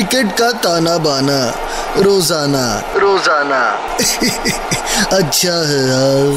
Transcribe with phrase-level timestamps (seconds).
[0.00, 1.38] Cricket का ताना बाना।
[1.96, 2.64] रोज़ाना।
[2.96, 3.60] रोज़ाना।
[5.16, 6.30] अच्छा है यार।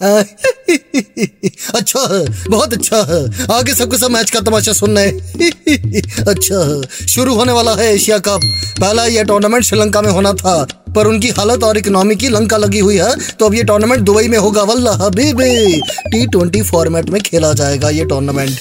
[1.74, 3.20] अच्छा है बहुत अच्छा है।
[3.56, 5.10] आगे सबके सब मैच का तमाशा सुनना है।
[6.28, 8.40] अच्छा है। शुरू होने वाला है एशिया कप।
[8.80, 10.62] पहला यह टूर्नामेंट श्रीलंका में होना था।
[10.94, 14.28] पर उनकी हालत और इकोनॉमी की लंका लगी हुई है। तो अब ये टूर्नामेंट दुबई
[14.28, 18.58] में होगा। वल्ला हबीबी टी ट्वेंटी फॉर्मेट में खेला जाएगा ये टूर्नामेंट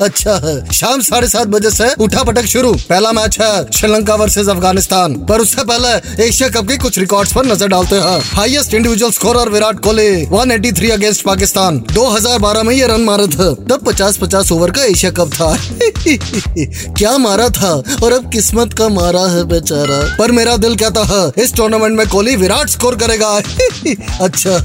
[0.00, 4.48] अच्छा है। शाम साढ़े सात बजे से उठा पटक शुरू। पहला मैच है श्रीलंका वर्सेस
[4.48, 9.12] अफ़गानिस्तान। पर उससे पहले एशिया कप के कुछ रिकॉर्ड्स पर नज़र डालते हैं। Highest individual
[9.12, 11.78] scorer Virat Kohli 183 against Pakistan.
[11.92, 15.56] 2012 में ये रन मारे थे। तब 50-50 ओवर का एशिया कप था।
[16.94, 17.72] क्या मारा था?
[18.02, 22.06] और अब किस्मत का मारा है बेचारा। पर मेरा दिल कहता है, इस टूर्नामेंट में
[22.08, 23.28] कोहली विराट स्कोर करेगा।
[24.20, 24.56] अच्छा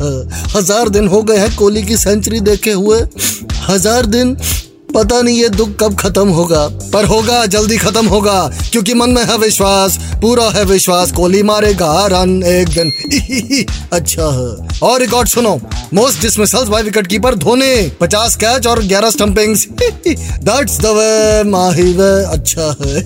[0.56, 3.00] हज़ार दिन हो गए हैं कोहली की सेंचुरी देखे हुए।
[3.70, 4.36] हज़ार दिन
[4.96, 9.24] पता नहीं ये दुख कब खत्म होगा, पर होगा, जल्दी खत्म होगा, क्योंकि मन में
[9.26, 12.92] है विश्वास, पूरा है विश्वास, कोहली मारेगा, रन एक दिन।
[13.94, 15.62] अच्छा है। और रिकॉर्ड सुनो
[15.94, 19.68] most dismissals by wicket keeper Dhoni 50 catch और 11 stumpings
[20.44, 23.04] that's the way Mahi वे अच्छा है।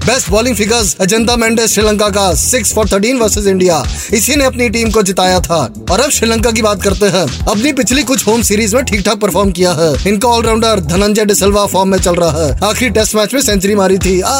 [0.00, 4.68] Best bowling figures Ajantha Mendis, Sri Lanka का 6 फॉर 13 वर्सेस इंडिया इसी ने अपनी
[4.68, 8.42] टीम को जिताया था। और अब श्रीलंका की बात करते हैं। अपनी पिछली कुछ होम
[8.42, 12.14] सीरीज़ में ठीक ठाक परफॉर्म किया है। इनका allrounder bowler Dhananjaya de Silva form में चल
[12.14, 14.34] रहा है। आखिरी टेस्ट मैच में सेंचुरी मारी थी। आ,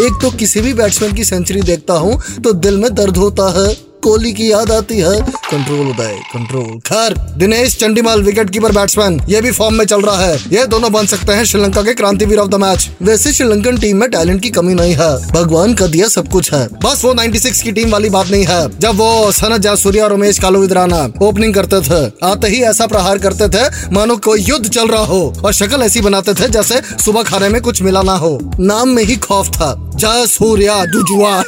[0.00, 3.66] एक तो किसी भी बैट्समैन की सेंचुरी देखता हूँ तो दिल में दर्द होता है।
[4.04, 9.40] कोहली की याद आती है। कंट्रोल उदय कंट्रोल खैर, Dinesh Chandimal wicket keeper batsman ये
[9.40, 12.48] भी फॉर्म में चल रहा है। ये दोनों बन सकते हैं श्रीलंका के क्रांतिवीर ऑफ़
[12.48, 16.28] द मैच वैसे श्रीलंकन टीम में टैलेंट की कमी नहीं है। भगवान का दिया सब
[16.28, 20.04] कुछ है। बस वो 96 की टीम वाली बात नहीं है। जब वो सनत जयसूर्या
[20.04, 24.40] और उमेश कालो विदराना ओपनिंग करते थे, आते ही ऐसा प्रहार करते थे, मानो कोई
[24.40, 28.02] युद्ध चल रहा हो और शक्ल ऐसी बनाते थे जैसे सुबह खाने में कुछ मिला
[28.02, 31.42] ना हो। नाम में ही खौफ था। जय सूर्या दुजुआ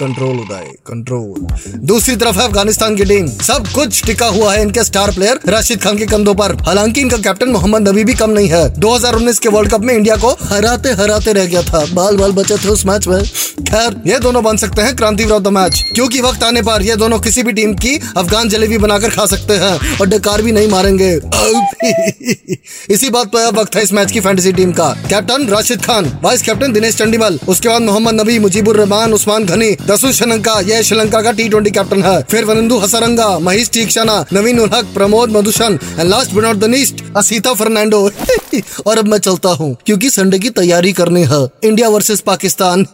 [0.00, 4.84] कंट्रोल उदय कंट्रोल दूसरी तरफ़ है अफ़गानिस्तान की टीम सब कुछ टिका हुआ है इनके
[4.84, 6.54] स्टार प्लेयर राशिद खान के कंधों पर.
[6.62, 8.62] हालाँकि इनका कैप्टन मोहम्मद नबी भी कम नहीं है.
[8.74, 11.84] 2019 के वर्ल्ड कप में इंडिया को हराते हराते रह गया था.
[11.94, 13.22] बाल बाल बचे थे उस मैच में.
[13.22, 17.18] खैर, ये दोनों बन सकते हैं क्रांति विरोध मैच क्योंकि वक्त आने पर ये दोनों
[17.20, 21.12] किसी भी टीम की अफगान जलेबी बनाकर खा सकते हैं और डकार भी नहीं मारेंगे.
[22.94, 24.88] इसी बात पर अब वक्त है इस मैच की फैंटेसी टीम का.
[25.08, 29.74] Captain Rashid Khan vice captain Dinesh Chandimal, उसके बाद मोहम्मद नबी, मुजीबुर रहमान, उस्मान घनी
[29.86, 34.60] दसू श्रीलंका, यह श्रीलंका का टी ट्वेंटी कैप्टन है। फिर Wanindu Hasaranga, Maheesh Theekshana Naveen
[34.60, 38.10] ul Haq, Pramod Madushan and last but not the least Asitha Fernando.
[38.86, 42.86] और अब मैं चलता हूँ, क्योंकि संडे की तैयारी करनी है। इंडिया वर्सेस पाकिस्तान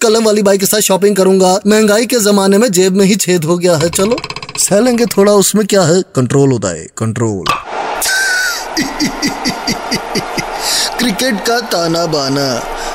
[0.00, 3.44] कलम वाली बाइक के साथ शॉपिंग करूँगा। महँगाई के जमाने में जेब में ही छेद
[3.44, 4.16] हो गया है। चलो,
[4.58, 6.02] सह लेंगे थोड़ा, उसमें क्या है?
[6.16, 7.44] कंट्रोल होता है कंट्रोल
[10.98, 12.73] क्रिकेट का ताना बाना।